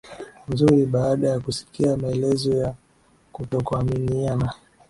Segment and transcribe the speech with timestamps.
[0.49, 2.75] nzuri baada ya kusikia maelezo ya
[3.31, 4.53] kutokuaminiana